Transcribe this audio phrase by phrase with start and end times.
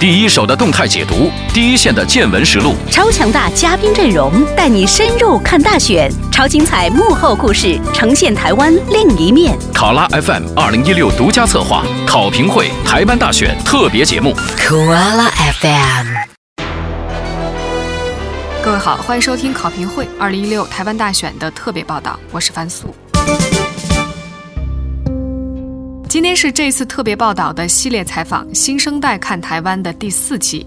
[0.00, 9.58] 第一手的动态解读，第一线的见闻实录，超强大嘉宾阵容带你深入看大选，超精彩幕后故事呈现台湾另一面。
[9.74, 14.32] 考拉 FM 二零一六独家策划考评会台湾大选特别节目。
[14.56, 15.28] 考拉
[15.60, 16.06] FM，
[18.62, 22.94] 各位好，欢迎收听考评会二零一六台湾大选的特别报道，我是樊素。
[26.08, 30.66] 今天是这次特别报道的系列采访《新生代看台湾》的第四期，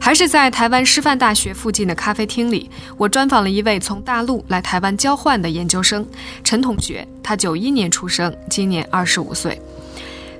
[0.00, 6.06] 还是在台湾师范大学附近的咖啡厅里，我专访了一位从大陆来台湾交换的研究生
[6.42, 7.06] 陈同学。
[7.22, 9.60] 他九一年出生，今年二十五岁。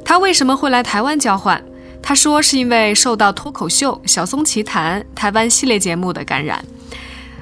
[0.03, 1.63] 他为什么会来台湾交换？
[2.03, 6.65] 他说是因为受到脱口秀《小松奇谈》台湾系列节目的感染。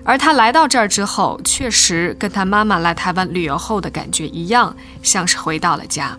[0.02, 6.19] 而他来到这儿之后，确实跟他妈妈来台湾旅游后的感觉一样，像是回到了家。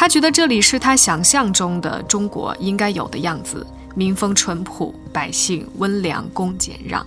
[0.00, 3.66] 他觉得这里是他想象中的中国应该有的样子，
[3.96, 7.04] 民风淳朴，百姓温良恭俭让。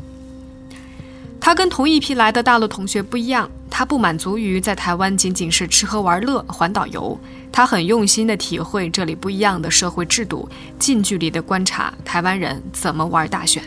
[1.39, 7.17] 他跟同一批来的大陆同学不一样，他不满足于在台湾仅仅是吃喝玩乐、环岛游，
[7.49, 13.63] 他很用心地体会这里不一样的社会制度，近距离地观察台湾人怎么玩大选。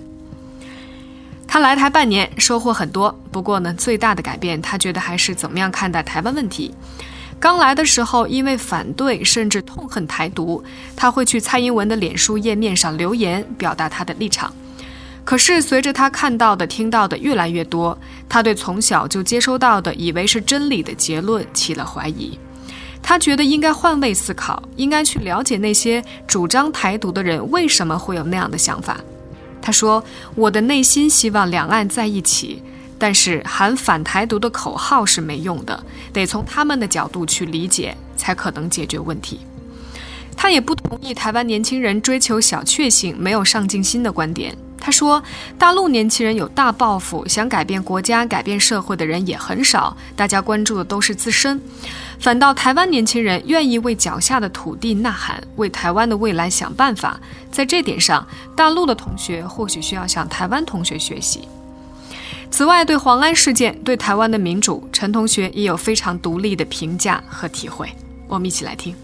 [1.48, 6.74] 他来台半年，收获很多，不过呢，最大的改变，他觉得还是怎么样看待台湾问题。
[7.38, 10.64] 刚来的时候，因为反对甚至痛恨台独，
[10.96, 14.52] 他会去蔡英文的脸书页面上留言，表达他的立场。
[15.24, 22.38] 可是随着他看到的、听到的越来越多，他对从小就接收到的以为是真理的结论起了怀疑。
[23.02, 28.98] 他觉得应该换位思考，应该去了解那些主张台独的人为什么会有那样的想法。
[29.60, 30.02] 他说
[30.34, 32.62] ：“我的内心希望两岸在一起。”
[32.98, 39.40] 但是喊反台独的口号是没用的，得从他们的角度去理解，才可能解决问题。
[40.36, 44.56] 他也不同意台湾年轻人追求小确幸、没有上进心的观点。
[44.78, 45.22] 他说，
[45.56, 51.58] 大陆年轻人有大抱负，想改变国家、改变社会的人也很少，大家关注的都是自身。
[52.18, 57.18] 反倒台湾年轻人愿意为脚下的土地呐喊，为台湾的未来想办法。
[57.50, 61.48] 在这点上，大陆的同学或许需要向台湾同学学习。
[62.50, 67.88] 此外，对黄安事件、对台湾的民主，陈同学也有非常独立的评价和体会。
[68.28, 68.94] 我们一起来听。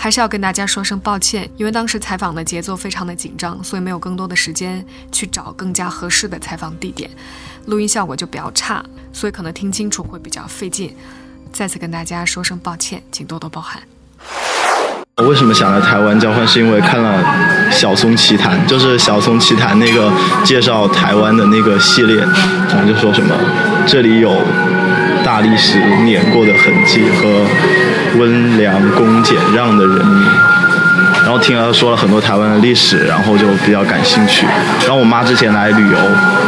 [0.00, 7.10] 还是要跟大家说声抱歉，因为当时采访的节奏非常的紧张，所以没有更多的时间去找更加合适的采访地点，
[7.66, 10.94] 录音效果就比较差，所以可能听清楚会比较费劲。
[11.52, 13.82] 再次跟大家说声抱歉，请多多包涵。
[15.18, 16.46] 我为什么想来台湾交换？
[16.46, 17.12] 是因为看了
[17.72, 20.12] 《小松奇谈》，就是《小松奇谈》那个
[20.44, 22.18] 介绍台湾的那个系列，
[22.68, 23.34] 然后就说什么
[23.84, 24.32] 这里有
[25.24, 27.44] 大历史碾过的痕迹和
[28.20, 30.24] 温良恭俭让的人民。
[31.24, 34.46] 然后听他说了很多台湾的历史，然后就比较感兴趣。
[34.82, 35.98] 然后我妈之前来旅游，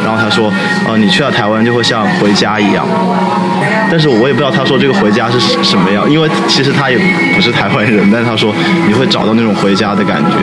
[0.04, 0.50] 然后她说，
[0.88, 2.86] 呃，你去了台湾就会像回家一样。
[3.90, 6.98] 但是我也不知道他说这个回家是什么样，因为其实他也
[7.34, 8.54] 不是台湾人，但是她说
[8.86, 10.36] 你会找到那种回家的感觉。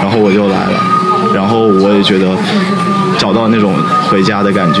[0.00, 0.82] 然后我就来了，
[1.34, 2.36] 然后我也觉得
[3.18, 3.74] 找到那种
[4.08, 4.80] 回家的感觉。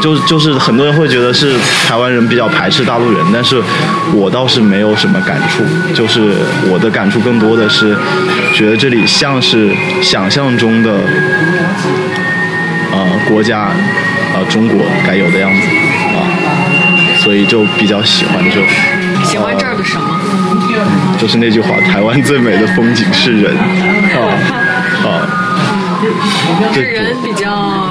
[0.00, 1.56] 就就是很多人会觉得是
[1.86, 3.60] 台湾人比较排斥大陆人，但是
[4.14, 6.32] 我倒是没有什么感触，就是
[6.70, 7.96] 我的感触更多的是
[8.54, 9.70] 觉得这里像是
[10.00, 11.00] 想象中的
[12.92, 13.70] 呃国家
[14.34, 15.66] 呃中国该有的样子，
[17.28, 18.58] 所以就比较喜欢这。
[19.22, 20.18] 喜欢这儿的什么？
[21.20, 24.16] 就是那句话，台湾最美的风景是人啊
[25.04, 25.28] 啊。
[26.72, 27.90] 是人比较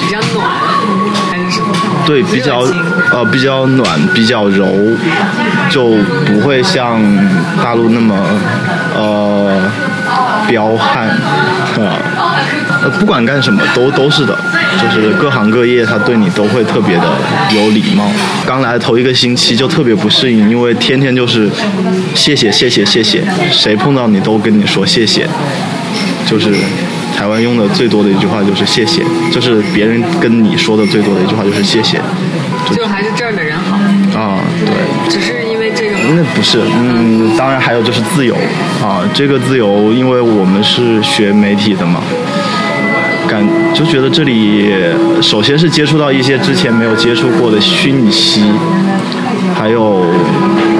[0.00, 0.48] 比较暖。
[2.06, 2.60] 对，比较
[3.12, 4.66] 呃比较暖，比较柔，
[5.68, 5.90] 就
[6.24, 6.98] 不会像
[7.62, 8.16] 大陆那么
[8.96, 9.70] 呃
[10.46, 11.18] 彪悍啊。
[11.76, 11.92] 呃，
[12.98, 14.36] 不管干什么都都是的，
[14.82, 17.04] 就是各行各业他对你都会特别的
[17.54, 18.10] 有礼貌。
[18.46, 21.48] 刚来头一个星期就特别不适应，因为天天就是
[22.14, 25.26] 谢谢谢谢谢谢，谁碰到你都跟你说谢谢，
[26.26, 26.52] 就是。
[27.16, 29.02] 台湾用的最多的一句话就是谢谢，
[29.32, 32.00] 就是别人跟你说的最多的一句话就是谢谢。
[32.72, 33.76] 就还是这儿的人好。
[34.16, 35.10] 啊，对。
[35.10, 35.96] 只是因为这个。
[36.14, 38.36] 那不是，嗯，当然还有就是自由
[38.80, 42.00] 啊，这个自由，因为我们是学媒体的嘛，
[43.28, 44.72] 感就觉得这里
[45.20, 48.42] 首先是接触到一些之前没有接触过的讯息，
[49.54, 50.04] 还有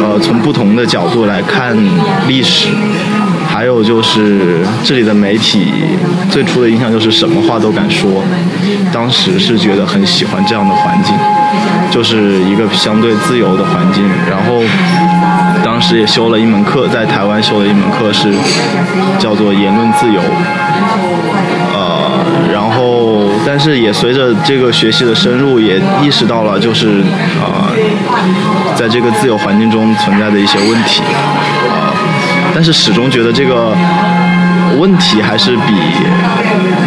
[0.03, 1.77] 呃从不同的角度来看
[2.27, 2.69] 历史。
[3.50, 5.73] 还有就是这里的媒体
[6.31, 8.23] 最初的印象就是什么话都敢说，
[8.93, 11.12] 当时是觉得很喜欢这样的环境，
[11.91, 14.05] 就是一个相对自由的环境。
[14.31, 14.62] 然后
[15.65, 18.33] 当时也修了一门课，在台湾修了一门课是
[19.19, 20.21] 叫做言论自由。
[22.52, 27.02] 然后但是也随着这个学习的深入，也意识到了就是
[27.40, 27.73] 呃，
[28.75, 31.02] 在这个自由环境中存在的一些问题。
[31.70, 31.93] 啊，
[32.55, 33.75] 但是始终觉得这个。
[34.79, 35.75] 问题还是比，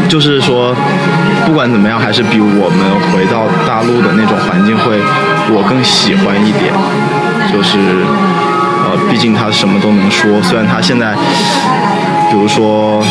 [0.07, 0.74] 就是说，
[1.45, 2.80] 不管怎么样，还是比我们
[3.12, 4.97] 回到大陆的那种环境会，
[5.51, 6.71] 我更喜欢一点。
[7.51, 7.77] 就是，
[8.86, 11.13] 呃，毕竟他什么都能说，虽然他现在，
[12.30, 13.04] 比如说，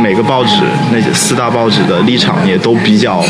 [0.00, 0.62] 每个报纸
[0.92, 3.22] 那四大报纸的立场也都比较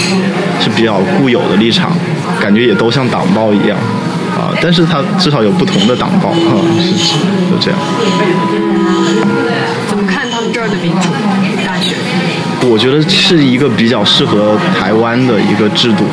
[0.61, 1.93] 是比较固有的立场，
[2.41, 3.77] 感觉也都像党报一样，
[4.37, 7.19] 啊，但是他至少有不同的党报，啊，是
[7.51, 7.79] 就这样。
[10.69, 11.09] 的民主
[11.65, 11.97] 大选，
[12.71, 16.05] 我觉得是一个比较适合台湾的一个制度。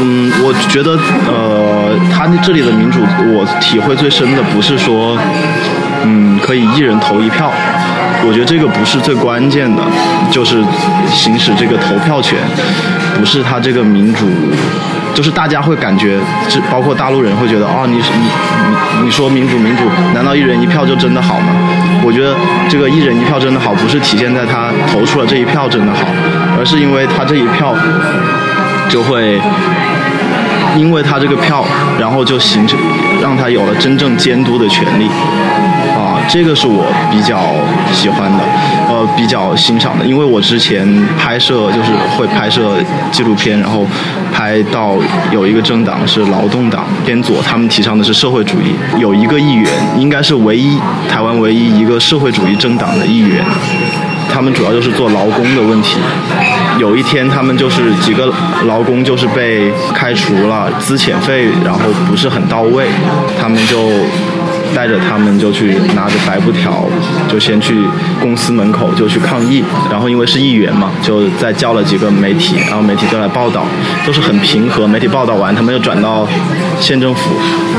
[0.00, 0.98] 嗯，我觉得
[1.28, 2.98] 呃，他这里的民主，
[3.32, 5.16] 我体会最深的不是说，
[6.02, 7.52] 嗯，可以一人投一票。
[8.26, 9.82] 我觉得这个不是最关键的，
[10.30, 10.62] 就是
[11.12, 12.38] 行使这个投票权，
[13.18, 14.26] 不是他这个民主。
[15.14, 16.16] 就是大家会感觉，
[16.48, 18.02] 这包括大陆人会觉得，哦，你你
[19.00, 19.82] 你你说民主民主，
[20.14, 21.46] 难道一人一票就真的好吗？
[22.04, 22.36] 我觉得
[22.68, 26.06] 这个一人一票真的好，不是体现在他投出了这一票真的好，
[26.56, 27.74] 而是因为他这一票
[28.88, 29.40] 就会，
[30.76, 31.64] 因为他这个票，
[31.98, 32.78] 然后就形成
[33.20, 35.08] 让他有了真正监督的权利。
[36.28, 37.40] 这个是我比较
[37.92, 38.38] 喜欢的，
[38.86, 40.86] 呃，比较欣赏的，因为我之前
[41.16, 42.76] 拍摄就是会拍摄
[43.10, 43.86] 纪录片，然后
[44.30, 44.94] 拍到
[45.32, 50.78] 有一个政党是劳动党偏左，他们提倡的是社会主义，有一个议员应该是唯一
[51.08, 53.42] 台湾唯一一个社会主义政党的议员，
[54.30, 55.98] 他们主要就是做劳工的问题。
[56.78, 58.32] 有一天他们就是几个
[58.66, 62.86] 劳工就是被开除了，资遣费然后不是很到位，
[63.40, 63.78] 他们就。
[64.74, 66.84] 带着他们就去拿着白布条，
[67.28, 67.74] 就先去
[68.20, 69.62] 公司门口就去抗议。
[69.90, 73.64] 然后因为是议员嘛，就再叫了几个媒体，然后媒体就来报道，
[74.06, 74.86] 都是很平和。
[74.86, 76.26] 媒体报道完，他们又转到
[76.80, 77.30] 县政府，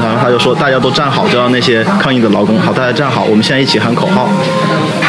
[0.01, 4.30] 然后他就说大家都站好，叫那些抗议的劳工好，大家站好，我们现在一起喊口号。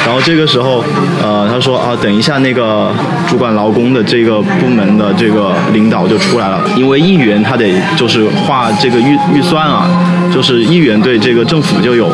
[0.07, 0.83] 然后这个时候，
[1.23, 2.91] 呃，他说啊，等一下那个
[3.29, 9.87] 主管劳工的这个部门的这个领导就出来了，因为议员他得就是画这个预预算啊，
[10.33, 12.11] 就是议员对这个政府就有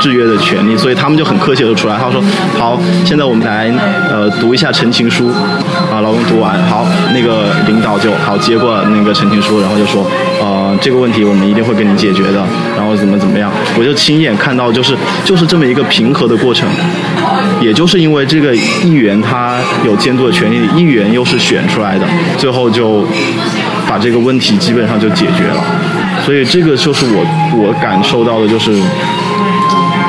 [0.00, 2.22] 制约的权利，所以他们就很客气的出来，他说
[2.58, 3.72] 好，现在我们来
[4.08, 5.28] 呃读一下陈情书，
[5.90, 10.06] 啊，劳工读完，好，那个领导就好接过那个陈情书，然后就说，
[10.40, 12.44] 呃，这个问题我们一定会给你解决的，
[12.76, 16.68] 然后怎么怎么样，我就亲眼看到就是就是这么一个平和的过程。
[17.60, 22.06] 也就是因为这个议员他有监督的权利，议员又是选出来的，
[22.38, 23.04] 最后就
[23.86, 25.62] 把这个问题基本上就解决了。
[26.24, 27.24] 所以这个就是我
[27.56, 28.70] 我感受到的，就是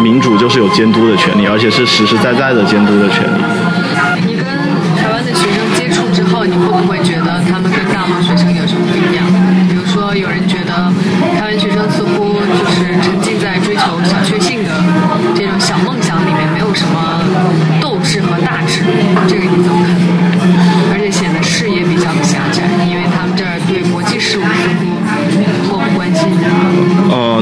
[0.01, 3.41] 民主就是有监督的权利，而且是实实在在的监督的权利。
[4.25, 4.45] 你跟
[4.97, 6.99] 台湾的学生接触之后，你会不会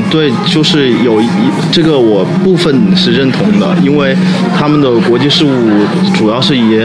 [0.09, 1.27] 对，就是有一
[1.71, 4.15] 这个我部分是认同的，因为
[4.57, 5.51] 他们的国际事务
[6.15, 6.79] 主要是以，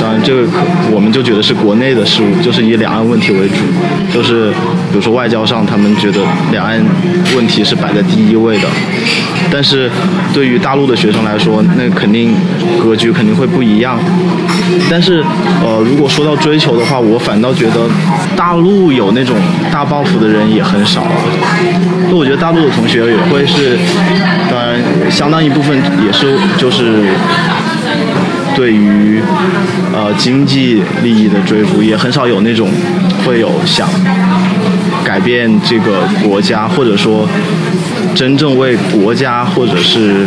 [0.00, 0.58] 当然这个可
[0.90, 3.56] 我们就觉得是国内的事务，就是以两岸问题为主，
[4.12, 4.50] 就是
[4.90, 6.80] 比如说外交上，他们觉得两岸
[7.36, 8.68] 问题是摆在第一位的。
[9.48, 9.88] 但是，
[10.34, 12.34] 对于大陆的学生来说，那肯定
[12.82, 13.96] 格局肯定会不一样。
[14.90, 15.22] 但是，
[15.62, 17.88] 呃，如果说到追求的话，我反倒觉得
[18.34, 19.36] 大陆有那种
[19.70, 21.06] 大抱负的人也很少
[22.08, 22.16] 那。
[22.16, 23.78] 我觉得大陆的同学也会是，
[24.50, 27.04] 当然相当一部分也是就是
[28.54, 29.20] 对于
[29.92, 32.68] 呃经济利益的追逐，也很少有那种
[33.24, 33.88] 会有想
[35.04, 37.28] 改变这个国家或者说。
[38.14, 40.26] 真正为国家或者是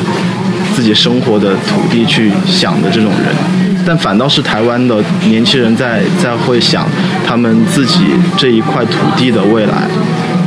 [0.76, 3.36] 自己生活的土地去想的这种人，
[3.84, 6.88] 但反倒是台湾的年轻人在在会想
[7.26, 8.06] 他们自己
[8.38, 9.88] 这一块土地的未来，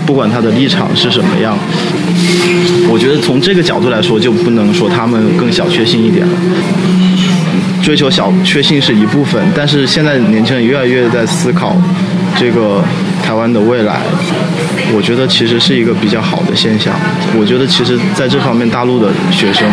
[0.06, 1.56] 不管他的立场是什么样。
[2.88, 6.32] 我觉得从这个角度来说，就不能说他们更小确幸一点了。
[7.82, 11.76] 追求小确幸是一部分，但是现在年轻人越来越在思考
[12.38, 12.80] 这个
[13.24, 14.00] 台湾的未来。
[14.94, 16.94] 我觉得其实是一个比较好的现象。
[17.36, 19.66] 我觉得其实在这方面，大陆的学生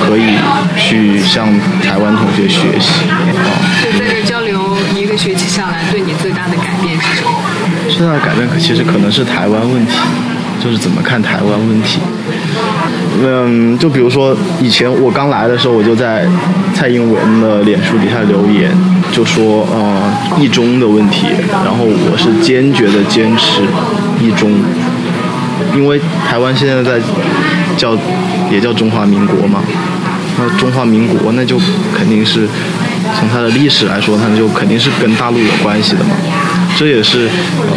[0.00, 0.38] 可以
[0.78, 1.46] 去向
[1.82, 2.88] 台湾同学学习。
[3.10, 3.52] 啊。
[3.98, 6.31] 在这交流一个学期下来，对你自。
[7.92, 9.92] 最大的改变其实可能是台湾问题，
[10.62, 12.00] 就是怎么看台湾问题。
[13.22, 16.26] 嗯，就比如说以前我刚来的时候，我就在
[16.74, 18.70] 蔡英文的脸书底下留言，
[19.12, 21.26] 就说呃一中的问题，
[21.64, 23.62] 然后我是坚决的坚持
[24.20, 24.50] 一中，
[25.76, 26.98] 因为台湾现在在
[27.76, 27.96] 叫
[28.50, 29.60] 也叫中华民国嘛，
[30.38, 31.58] 那中华民国那就
[31.94, 32.48] 肯定是
[33.20, 36.16] 从它的历史来说，它就肯定是跟大陆有关系的嘛，
[36.76, 37.28] 这也是
[37.60, 37.76] 呃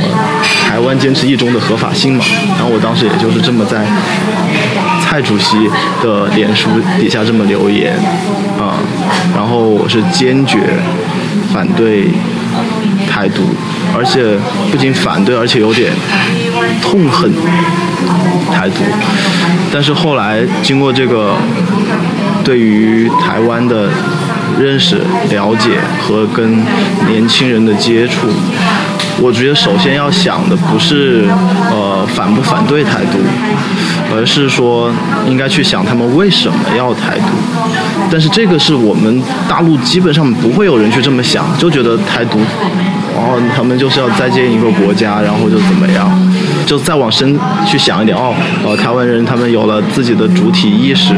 [0.68, 2.26] 台湾坚持一中的合法性嘛，
[2.58, 3.86] 然后我当时也就是这么在。
[5.08, 5.70] 蔡主席
[6.02, 6.68] 的脸书
[7.00, 7.94] 底下这么留言
[8.60, 8.76] 啊，
[9.34, 10.60] 然后我是坚决
[11.54, 12.10] 反对
[13.10, 13.44] 台独，
[13.96, 14.38] 而且
[14.72, 15.94] 不仅反对，而且有点
[16.82, 17.32] 痛恨
[18.52, 18.84] 台独。
[19.72, 21.36] 但是后来经过这个
[22.44, 23.90] 对于台湾的
[24.60, 24.98] 认识、
[25.30, 25.70] 了解
[26.02, 26.62] 和跟
[27.08, 28.28] 年轻人的接触。
[29.22, 31.26] 我觉得首先要想的不是
[31.72, 33.18] 呃反不反对台独，
[34.14, 34.92] 而是说
[35.28, 37.26] 应该去想他们为什么要台独。
[38.12, 42.40] 但是这个是我们大陆基本上不会有人去这么想，就觉得台独，
[43.16, 46.08] 然后他们就是要再建一个国家，然后就怎么样，
[46.66, 48.34] 就再往深去想一点哦，
[48.66, 51.14] 呃台湾人他们有了自己的主体意识，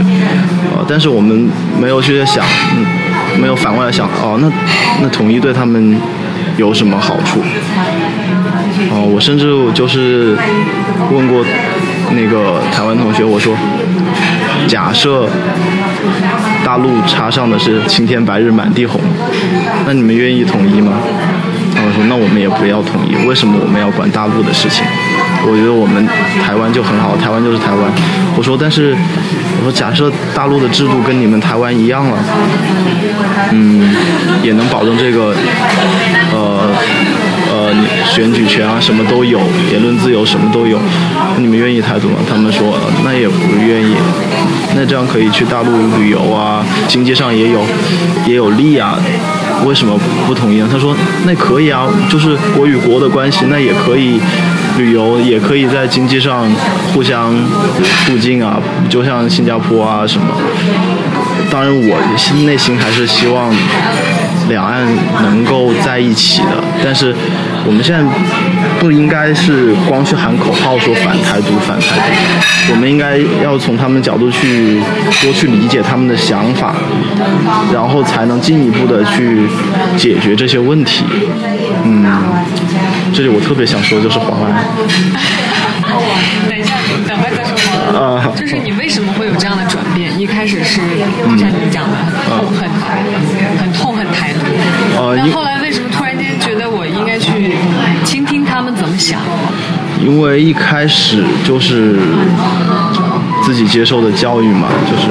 [0.75, 1.50] 呃但是我们
[1.80, 2.86] 没有去想，嗯
[3.42, 4.50] 没有反过来想哦那
[5.01, 6.00] 那统一对他们。
[6.58, 7.40] 有什么好处？
[8.92, 10.36] 哦，我甚至就是
[11.12, 11.44] 问过
[12.12, 13.56] 那个台湾同学，我说，
[14.68, 15.28] 假设
[16.64, 19.00] 大陆插上的是青天白日满地红，
[19.86, 20.94] 那你们愿意统一吗？
[21.76, 23.28] 他们说，那我们也不要统一。
[23.28, 24.84] 为什么我们要管大陆的事情？
[25.46, 26.06] 我觉得我们
[26.41, 27.91] 台湾就很好，台湾就是台湾。
[28.36, 28.96] 我说，但是
[29.60, 32.17] 我说，假设大陆的制度跟你们台湾一样了，
[33.51, 33.96] 嗯，
[34.44, 35.36] 也能保证这个。
[36.34, 36.70] 呃
[37.50, 37.74] 呃，
[38.06, 39.39] 选举权啊，什么都有，
[39.72, 40.77] 言论自由什么都有，
[41.38, 42.15] 你们愿意台独吗？
[42.29, 43.96] 他们说那也不愿意。
[44.75, 47.65] 那这样可以去大陆旅游啊，经济上也有
[48.27, 49.00] 也有利啊，
[49.65, 50.67] 为什么不同意呢？
[50.70, 50.94] 他说
[51.25, 54.20] 那可以啊，就是国与国的关系，那也可以
[54.77, 56.46] 旅游，也可以在经济上
[56.93, 57.34] 互相
[58.05, 60.27] 促进啊，就像新加坡啊什么。
[61.50, 63.53] 当然，我内心还是希望。
[64.50, 64.88] 两岸
[65.24, 67.13] 能够在一起的，但是
[67.65, 68.01] 我们现在
[68.79, 71.98] 不应该是光去喊口号说反台独反台
[72.65, 74.79] 独，我们应该要从他们角度去
[75.22, 76.74] 多去理解他们的想法，
[77.74, 79.50] 然后才能进一步的去
[79.98, 81.03] 解决这些问题。
[81.84, 82.07] 嗯，
[83.14, 84.54] 这里我特别想说的就是黄安。
[86.48, 86.76] 等一下，
[87.08, 88.26] 等会再说黄安。
[88.28, 90.12] 啊，就是你为什么会有这样的转变？
[90.20, 90.82] 一开始是
[91.38, 92.70] 像你讲的很痛恨，
[93.60, 94.40] 很痛恨台独。
[95.16, 97.56] 那后来为什么突然间觉得我应该去
[98.04, 99.20] 倾听他们怎么想？
[100.04, 101.96] 因为一开始就是
[103.44, 105.10] 自己接受的教育嘛，就是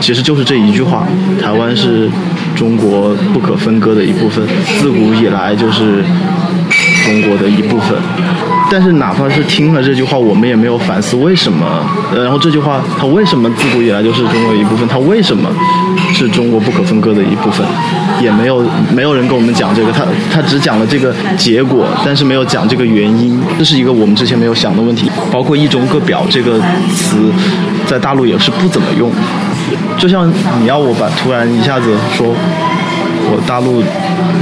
[0.00, 1.06] 其实就是这一句话：
[1.42, 2.10] 台湾是
[2.54, 4.46] 中国不可分割的一部分，
[4.78, 6.04] 自古以来就是
[7.04, 7.96] 中国的一部分。
[8.70, 11.66] 但是哪怕是听了这句话，我们也没有反思为什么。
[12.14, 14.86] 然后这句话，它为什么自古以来就是中国一部分？
[14.86, 15.50] 它为什么
[16.14, 17.66] 是中国不可分割的一部分？
[18.22, 18.64] 也没有
[18.94, 23.40] 没有人跟我们讲这个，他他只讲了这个结果，但是没有讲这个原因。
[23.58, 25.10] 这是一个我们之前没有想的问题。
[25.32, 26.60] 包括“一中各表”这个
[26.94, 27.16] 词，
[27.86, 29.10] 在大陆也是不怎么用。
[29.98, 32.28] 就像你要我把突然一下子说，
[33.32, 33.82] 我大陆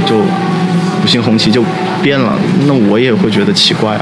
[0.05, 0.21] 就
[1.09, 1.65] 星红旗就。
[2.01, 2.31] 变了，
[2.65, 4.01] 那我也会觉得奇怪啊，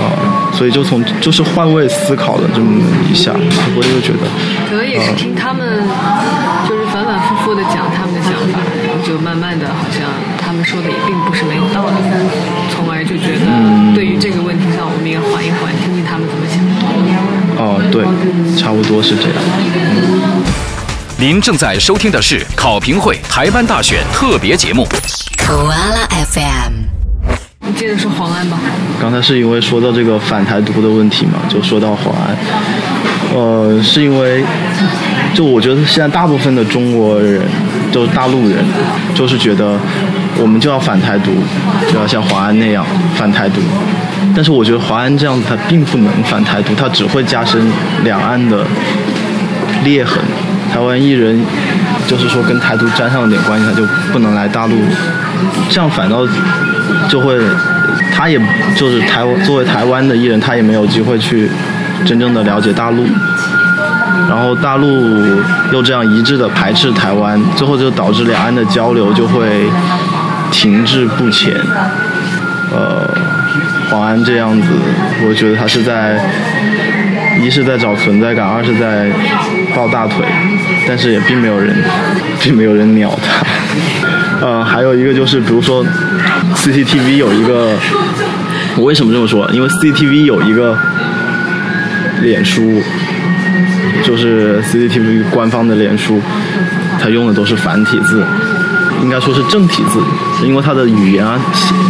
[0.00, 2.80] 啊，所以就从就是换位思考了这么
[3.12, 3.36] 一下，
[3.76, 4.24] 我就觉得，
[4.66, 5.84] 可能也是听他们
[6.66, 10.08] 就是反反复复的讲他们的想法，然后就慢慢的好像
[10.40, 11.92] 他们说的也并不是没有道理，
[12.72, 13.44] 从而就觉得
[13.94, 16.64] 对于这个问题上，我们也缓一缓，听听他们怎么想。
[17.60, 18.08] 哦，对，
[18.56, 19.36] 差不多是这样。
[21.18, 24.88] 您正在收听的是考评会台湾大选特别节目。
[25.46, 26.72] Koala FM，
[27.66, 28.58] 你接着说黄安吧。
[28.98, 32.34] 刚才是因为说到这个反台独的问题嘛，就说到黄安。
[33.34, 34.42] 呃，是因为，
[35.34, 37.42] 就我觉得现在大部分的中国人，
[37.92, 38.64] 就是大陆人，
[39.14, 39.78] 就是觉得
[40.38, 41.30] 我们就要反台独，
[41.92, 42.82] 就要像黄安那样
[43.14, 43.60] 反台独。
[44.34, 47.60] 但是我觉得华安这样子他并不能反台独，他只会加深
[48.02, 48.64] 两岸的
[49.84, 50.18] 裂痕。
[50.72, 51.38] 台湾艺人
[52.06, 54.76] 就是说跟台独沾上了点关系，他就不能来大陆。
[55.68, 56.26] 这样反倒
[57.08, 57.38] 就会，
[58.12, 58.40] 他也
[58.76, 61.48] 就是台作为台湾的艺人，他也没有机会去
[62.04, 63.06] 真正的了解大陆。
[64.28, 65.24] 然后大陆
[65.72, 69.68] 又这样一致的排斥台湾，最后就导致两岸的交流就会
[70.50, 71.54] 停滞不前。
[72.72, 73.08] 呃，
[73.90, 74.68] 黄安这样子，
[75.26, 76.18] 我觉得他是在
[77.44, 79.10] 一是在找存在感，二是在
[79.76, 80.24] 抱大腿，
[80.88, 81.76] 但是也并没有人，
[82.40, 83.44] 并没有人鸟他。
[84.46, 85.84] 呃，还有一个就是，比如说
[86.54, 87.76] CCTV 有一个，
[88.76, 89.46] 我为什么这么说？
[89.52, 90.78] 因为 CCTV 有一个
[92.22, 92.82] 脸书，
[94.02, 96.20] 就是 CCTV 官方的脸书，
[96.98, 98.24] 它用的都是繁体字。
[99.02, 100.00] 应该说是正体字，
[100.46, 101.38] 因为它的语言啊，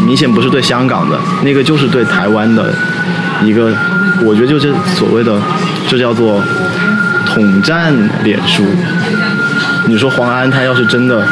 [0.04, 2.74] 明显不是对香港的，那个就是对台湾的
[3.44, 3.72] 一个，
[4.24, 5.40] 我觉得就是所谓的，
[5.88, 6.42] 这叫做
[7.26, 8.64] 统战脸书。
[9.86, 11.26] 你说黄安他要是真的，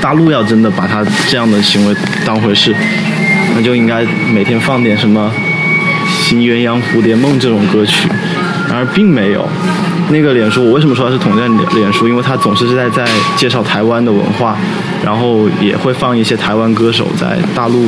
[0.00, 1.94] 大陆要真的把他这样的行为
[2.26, 2.74] 当回事，
[3.54, 5.30] 那就应该每天放点什么
[6.28, 8.08] 《新鸳鸯蝴蝶梦》这种歌曲，
[8.68, 9.48] 然而并没有。
[10.10, 12.08] 那个脸书，我为什么说它是统战脸书？
[12.08, 14.56] 因为它总是在在介绍台湾的文化，
[15.04, 17.86] 然后也会放一些台湾歌手在大陆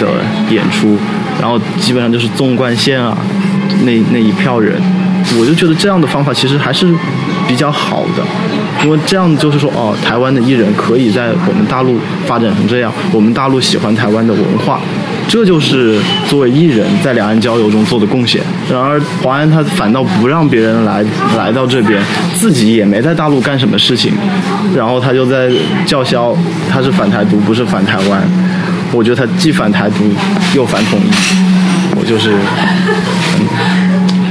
[0.00, 0.06] 的
[0.50, 0.96] 演出，
[1.40, 3.16] 然后基本上就是纵贯线啊，
[3.84, 4.74] 那那一票人，
[5.38, 6.86] 我就觉得这样的方法其实还是
[7.46, 8.24] 比较好的，
[8.82, 14.80] 因为这样就是说，哦，台湾的艺人可以在我们大陆发展成这样，我们大陆喜欢台湾的文化。
[15.28, 15.96] 这就是
[16.28, 18.42] 作为艺人在两岸交流中做的贡献。
[18.68, 21.04] 然而，华安他反倒不让别人来
[21.36, 22.02] 来到这边，
[22.34, 24.12] 自己也没在大陆干什么事情，
[24.74, 25.48] 然后他就在
[25.86, 26.36] 叫嚣
[26.68, 28.20] 他是反台独，不是反台湾。
[28.92, 30.04] 我觉得他既反台独
[30.54, 31.10] 又反统一，
[31.96, 32.32] 我就是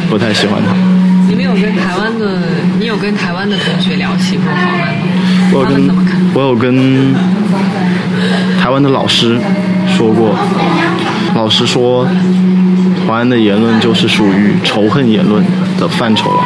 [0.09, 0.73] 不太喜欢他。
[1.27, 2.41] 你们有跟台湾的，
[2.79, 4.57] 你有跟台湾的同学聊起过吗？
[5.51, 5.89] 我有跟，
[6.33, 7.13] 我有跟
[8.61, 9.39] 台湾的老师。
[9.97, 10.33] 说过，
[11.35, 12.07] 老师说，
[13.05, 15.43] 华安的言论就是属于仇恨言论
[15.77, 16.43] 的范畴了，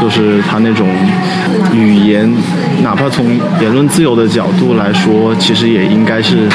[0.00, 0.88] 就是他那种
[1.74, 2.32] 语言，
[2.82, 3.26] 哪怕从
[3.60, 6.48] 言论自由的角度来说，其实也应该是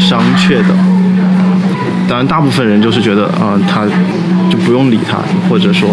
[0.00, 0.74] 商榷的。
[2.08, 3.84] 当然，大部分人就是觉得啊，他
[4.50, 5.88] 就不用理他，或者说。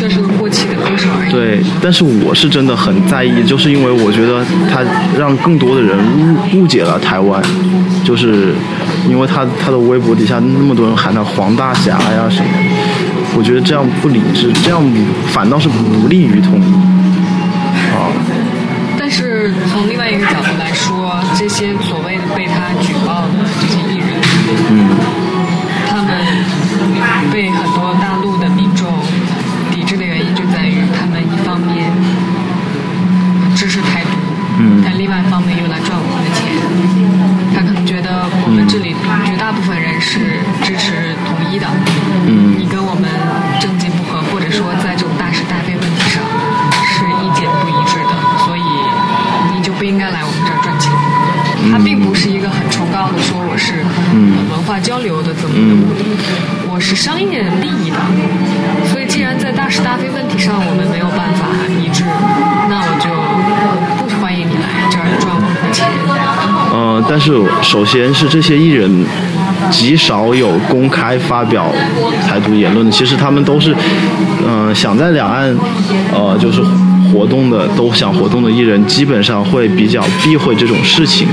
[0.00, 1.30] 就是个过气的歌手而已。
[1.30, 4.42] 对，但是我是真的很在意，就是因为我觉得
[4.72, 4.80] 他
[5.18, 5.98] 让更多的人
[6.54, 7.42] 误误解了台湾，
[8.02, 8.54] 就是
[9.06, 12.48] 因为他他的微博底下那么多人喊他黄大侠呀什么，
[13.36, 14.82] 我觉得这样不理智，这样
[15.26, 16.72] 反倒是不利于统一
[17.92, 18.08] 啊。
[18.98, 22.16] 但是从另外一个角度来说，这些所谓
[67.20, 68.90] 是首先是这些艺人
[69.70, 71.70] 极少有公开发表
[72.26, 73.74] 台独言论的，其实他们都是，
[74.46, 75.54] 嗯，想在两岸，
[76.14, 76.62] 呃，就是
[77.12, 81.28] 活动的，都想活动的艺人，基本上会比较避讳这种事情。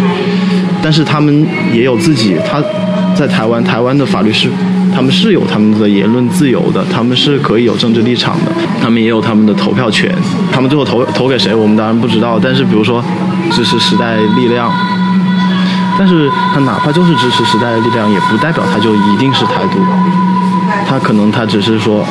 [0.83, 2.61] 但是他们也有自己，他
[3.15, 4.49] 在台湾，台湾的法律是。
[4.95, 10.11] 他们是有他们的言论自由的，他们是可以有政治立场的，他们也有他们的投票权。
[10.51, 12.39] 他们最后投投给谁，我们当然不知道。
[12.41, 13.03] 但是，比如说
[13.51, 14.71] 支持时代力量，
[15.97, 19.79] 但是他哪怕就是支持时代的力量，也不代表他就一定是台独。
[20.87, 22.05] 他可能他只是说，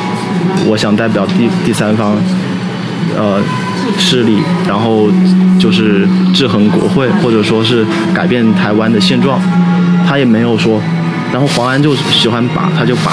[0.65, 2.15] 我想代表第第三方，
[3.15, 3.39] 呃，
[3.97, 5.09] 势力，然后
[5.59, 9.39] 就是制衡国会，或者说是改变台湾的现状。
[10.07, 10.81] 他也没有说。
[11.29, 13.11] 然后黄安就喜欢把，他就把，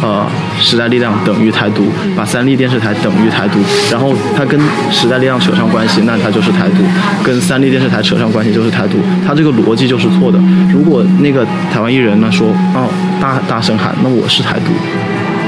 [0.00, 0.24] 呃，
[0.60, 3.58] 时代力量等于台独，把三立电视台等于台独，
[3.90, 4.60] 然后他跟
[4.92, 6.84] 时代力量扯上关系，那他就是台独；
[7.24, 8.98] 跟三立电视台扯上关系就是台独。
[9.26, 10.38] 他这个逻辑就是错的。
[10.72, 12.88] 如果那个台湾艺人呢说，哦，
[13.20, 14.72] 大大声喊，那我是台独，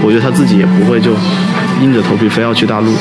[0.02, 1.12] 我觉得他自己也不会就
[1.80, 2.92] 硬着头皮非要去大陆。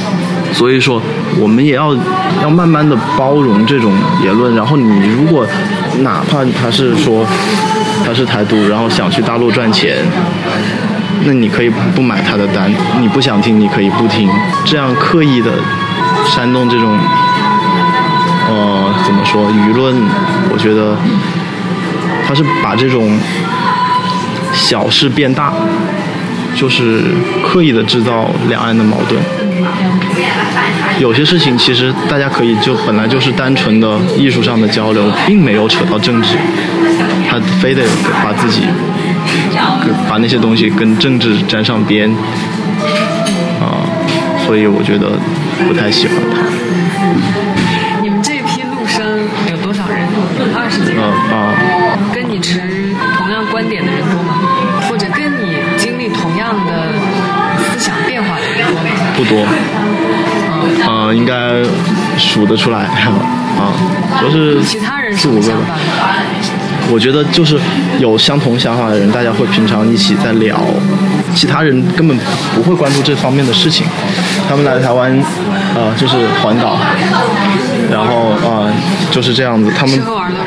[0.54, 1.02] 所以说，
[1.40, 1.96] 我们也要
[2.44, 3.92] 要慢慢的包容这种
[4.24, 4.56] 言论。
[4.56, 5.46] 然后你如果
[6.02, 7.26] 哪怕他是说。
[8.06, 9.98] 他是台独，然后想去大陆赚钱，
[11.26, 14.30] 那你可以不买他的单，你不想听你可以不听，
[14.66, 15.52] 这样刻意的
[16.26, 16.98] 煽动这种，
[18.48, 19.96] 呃，怎么说舆论？
[20.52, 20.96] 我觉得
[22.28, 23.18] 他是把这种
[24.54, 25.54] 小事变大，
[26.56, 27.02] 就是
[27.44, 29.22] 刻意的制造两岸的矛盾。
[31.00, 36.36] 有些事情其实大家可以就本来就是单纯的艺术上的交流，并没有扯到政治。
[37.30, 37.84] 他非得
[38.24, 38.64] 把自己
[39.86, 42.10] 跟把那些东西跟政治沾上边，
[43.60, 43.86] 啊、
[44.46, 45.12] 所以我觉得
[45.68, 46.42] 不太喜欢他。
[48.02, 50.08] 你们这批陆生有多少人？
[50.56, 51.04] 二十几嗯人。
[51.04, 51.54] 啊、
[52.14, 54.36] 跟你持同样观点的人多吗？
[54.90, 56.94] 或者跟你经历同样的
[57.58, 58.90] 思想变化的人多吗？
[59.16, 59.46] 不多，
[60.90, 61.62] 啊，应该
[62.18, 62.80] 数得出来
[63.60, 63.72] 啊，
[64.22, 65.54] 就是其他人四五个？
[66.92, 67.58] 我觉得就是
[68.00, 70.60] 有相同想法的人，大家会平常一起在聊，
[71.36, 72.18] 其他人根本
[72.56, 73.86] 不会关注这方面的事情。
[74.48, 75.12] 他们来台湾，
[75.76, 76.78] 呃，就是环岛，
[77.92, 78.72] 然后呃，
[79.12, 79.72] 就是这样子。
[79.78, 80.00] 他们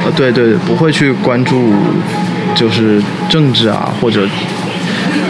[0.04, 1.72] 呃，对对，不会去关注
[2.54, 4.26] 就是政治啊或者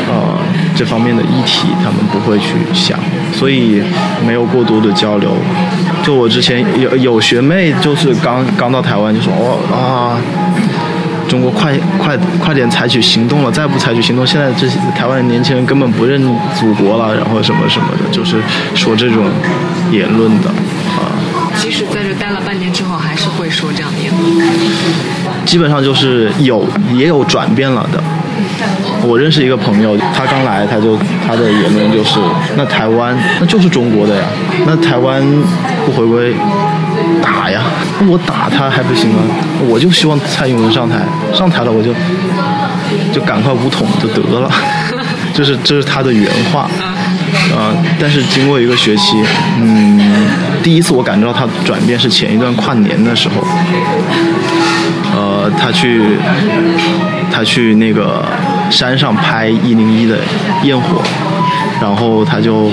[0.09, 0.38] 呃
[0.75, 2.98] 这方面的议题，他们不会去想，
[3.35, 3.83] 所以
[4.27, 5.37] 没有过多的交流。
[6.03, 10.18] 就我之前有有学妹，就是刚刚到台湾就说哦啊，
[11.33, 16.21] 中国快快快点采取行动了，再不采取行动，现在这些台湾的年轻人根本不认
[16.55, 18.37] 祖国了，然后什么什么的，就是
[18.75, 19.25] 说这种
[19.90, 21.09] 言论的啊。
[21.57, 24.47] 即使在这待了半年之后，还是会说这样的言论。
[25.47, 27.99] 基本上就是有也有转变了的。
[29.09, 32.21] 我认识一个朋友，他刚来，他就他的言论就是，
[32.57, 34.25] 那台湾那就是中国的呀，
[34.66, 35.23] 那台湾
[35.87, 36.35] 不回归
[37.23, 37.63] 打呀，
[38.01, 39.23] 那我打他还不行吗？
[39.69, 40.99] 我就希望蔡英文上台，
[41.33, 41.95] 上台了我就
[43.13, 44.51] 就赶快武统就得了，
[45.33, 46.69] 这是这是他的原话。
[47.55, 49.17] 呃，但是经过一个学期，
[49.59, 49.99] 嗯，
[50.63, 53.43] 第一次我感觉到他转变是前一段跨年的时候，
[55.15, 56.19] 呃，他去
[57.31, 58.25] 他去那个
[58.71, 60.19] 山上拍一零一的
[60.63, 61.03] 焰火，
[61.81, 62.71] 然后他就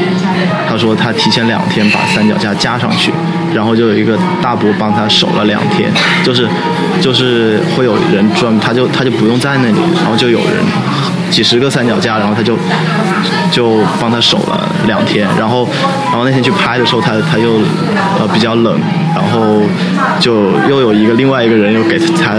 [0.70, 3.12] 他说他提前两天把三脚架加上去，
[3.54, 5.92] 然后就有一个大伯帮他守了两天，
[6.24, 6.48] 就是
[7.02, 10.64] 就是会有人专门他就他就不用在那里，然后就有人
[11.32, 12.56] 几十个三脚架，然后他就
[13.52, 15.68] 就帮他守了两天，然后
[16.06, 17.56] 然后那天去拍的时候，他他又
[18.20, 18.80] 呃比较冷，
[19.16, 19.62] 然后
[20.20, 22.36] 就又有一个另外一个人又给他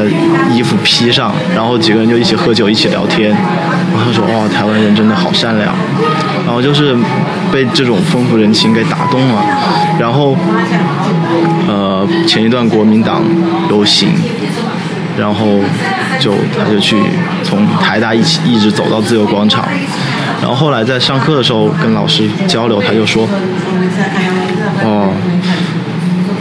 [0.52, 5.74] 衣服披上，然后几个人就一起喝酒一起聊天，然后他说哇台湾人真的好善良，
[6.44, 6.96] 然后就是
[7.53, 9.42] 被这种风土人情给打动了，
[9.98, 10.37] 然后
[11.68, 13.22] 呃前一段国民党
[13.68, 14.09] 游行。
[15.18, 15.59] 然后
[16.18, 16.96] 就他就去
[17.42, 19.66] 从台大一起一直走到自由广场，
[20.40, 23.29] 然后后来在上课的时候跟老师交流，他就说，
[24.83, 25.12] 哦，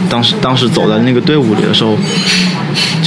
[0.08, 1.94] 当时当时走在那个队伍里的时候，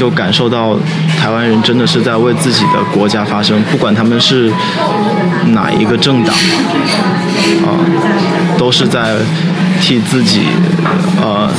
[0.03, 0.77] 就感受到
[1.17, 4.51] 台湾人真的是在为自己的国家发声，不管他们是
[5.53, 6.35] 哪一个政党，
[7.65, 7.79] 啊，
[8.57, 9.15] 都是在
[9.79, 10.41] 替自己
[11.21, 11.49] 呃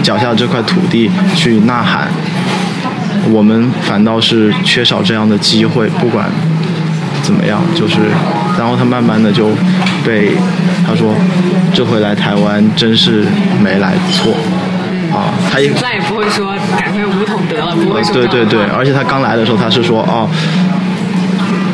[0.00, 2.06] 脚下这块土地去呐喊。
[3.32, 6.30] 我们反倒是缺少这样的机会，不管
[7.20, 7.96] 怎么样，就是，
[8.56, 9.48] 然后他慢慢的就
[10.06, 10.36] 被
[10.86, 11.12] 他说，
[11.74, 13.24] 这回来台湾真是
[13.60, 14.36] 没来错，
[15.18, 20.28] 啊，他也再也不会说赶快武统得了，不会说对对对，而且他刚来的时候他是说哦，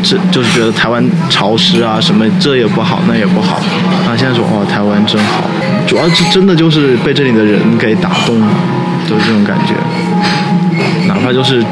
[0.02, 3.57] 这就是觉得台湾潮湿啊，什么这也不好那也不好，
[4.07, 5.44] 啊现在说哦台湾真好，
[5.87, 8.48] 主要是真的就是被这里的人给打动了，
[9.09, 9.74] 就是这种感觉。
[11.07, 11.62] 哪怕就是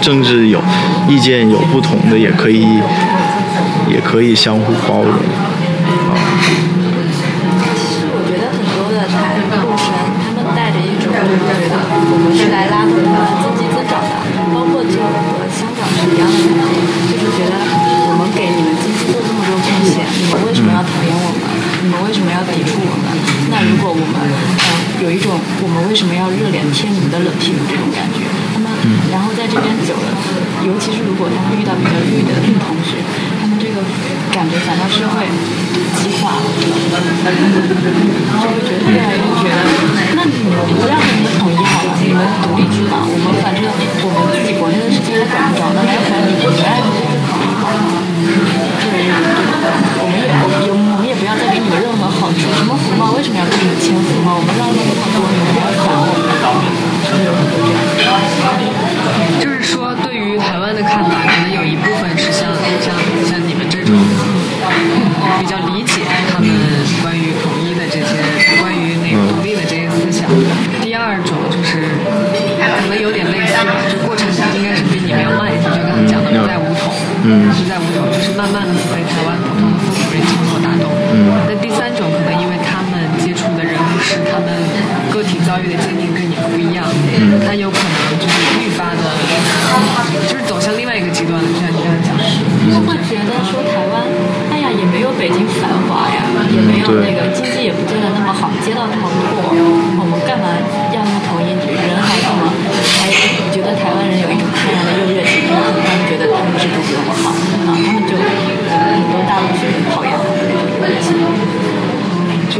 [0.00, 0.62] 政治有
[1.08, 2.60] 意见有不同的，也可以
[3.88, 5.12] 也可以相互包容。
[6.12, 6.14] 我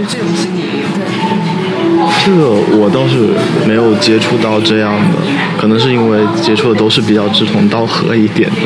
[0.08, 0.60] 这种心理。
[2.24, 3.34] 这个我倒是
[3.66, 5.16] 没有接触到这样的，
[5.58, 8.56] 可能是因为接触的都是比较志同道合一点的。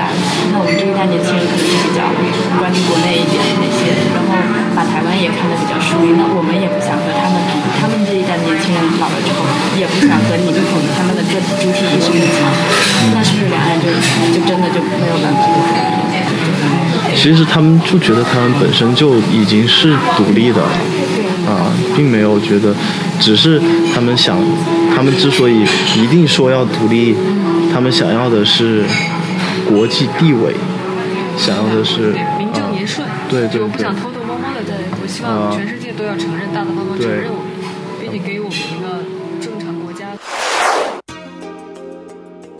[0.00, 0.08] 在。
[0.48, 2.08] 那我们这一代年轻人可能就比较
[2.56, 4.32] 关注国内一点那些，然后
[4.72, 6.16] 把台湾也看得比较疏离。
[6.16, 7.36] 那我们也不想和他们，
[7.76, 9.44] 他们这一代年轻人老了之后，
[9.76, 12.48] 也不想和你们统一，他们的个主体意识更强。
[13.12, 13.92] 那是不是两岸就
[14.32, 15.44] 就真的就没有办法？
[17.14, 20.62] 其实他们就觉得他们本身就已经是独立的，
[21.44, 22.74] 啊，并没有觉得，
[23.20, 23.60] 只是
[23.94, 24.38] 他们想，
[24.94, 25.66] 他们之所以
[26.00, 27.14] 一定说要独立，
[27.72, 28.84] 他们想要的是
[29.70, 30.52] 国际地位，
[31.38, 37.46] 想要的是名正啊言顺，对对对就我不想偷偷摸摸的，在我希望啊全世界都要承认，大大方方承认我们，
[38.00, 39.04] 并且给予我们一个
[39.40, 40.08] 正常国家。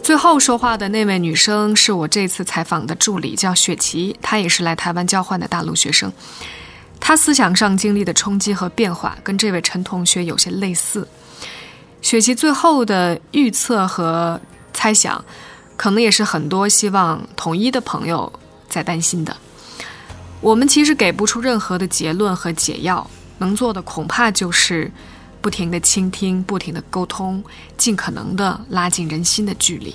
[0.01, 6.13] 最后说话的那位女生是我这次采访的助理，叫雪琪，她也是来台湾交换的大陆学生。
[7.01, 11.09] 她思想上经历的冲击和变化，跟这位陈同学有些类似。
[12.01, 14.41] 雪琪最后的预测和
[14.73, 15.23] 猜想，
[15.81, 18.31] 可能也是很多希望统一的朋友
[18.69, 19.35] 在担心的。
[20.43, 24.93] 我们其实给不出任何的结论和解药，能做的恐怕就是
[25.41, 27.43] 不停的倾听，不停的沟通，
[27.79, 29.95] 尽可能的拉近人心的距离。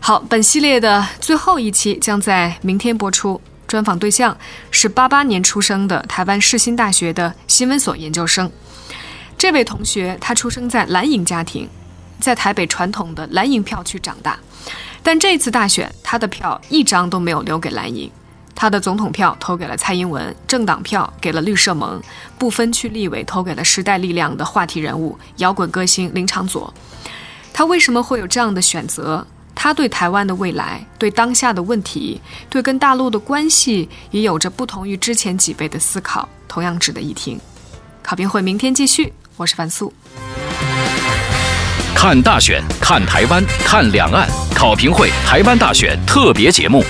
[0.00, 3.40] 好，本系列的最后一期将在明天播出。
[3.68, 4.36] 专访对象
[4.72, 8.50] 是八八年出生的台湾世新大学的新闻所研究生。
[9.38, 11.68] 这位同学他出生在蓝营家庭，
[12.22, 14.38] 在台北传统的蓝营票区长大，
[15.02, 18.08] 但这次大选他的票一张都没有留给蓝营。
[18.54, 22.00] 他的总统票投给了蔡英文，政党票给了绿社盟，
[22.38, 26.72] 不分区立委投给了时代力量的话题人物摇滚歌星林长佐。
[27.52, 29.26] 他为什么会有这样的选择？
[29.54, 37.40] 他对台湾的未来、对当下的问题、对跟大陆的关系，也有着不同于之前几倍的思考，同样值得一听。
[38.02, 39.92] 考评会明天继续，我是樊素。
[42.02, 46.84] 看大选，看台湾，看两岸，考评会台湾大选特别节目。